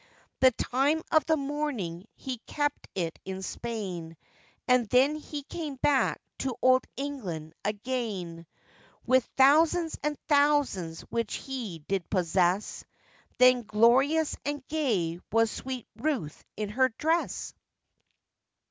The 0.39 0.49
time 0.53 1.03
of 1.11 1.27
the 1.27 1.37
mourning 1.37 2.07
he 2.15 2.39
kept 2.47 2.87
it 2.95 3.19
in 3.23 3.43
Spain, 3.43 4.17
And 4.67 4.87
then 4.89 5.15
he 5.15 5.43
came 5.43 5.75
back 5.75 6.19
to 6.39 6.55
old 6.59 6.85
England 6.97 7.53
again, 7.63 8.47
With 9.05 9.23
thousands, 9.37 9.99
and 10.01 10.17
thousands, 10.27 11.01
which 11.11 11.35
he 11.35 11.83
did 11.87 12.09
possess; 12.09 12.83
Then 13.37 13.61
glorious 13.61 14.35
and 14.43 14.67
gay 14.69 15.19
was 15.31 15.51
sweet 15.51 15.85
Ruth 15.95 16.43
in 16.57 16.69
her 16.69 16.89
dress. 16.89 17.53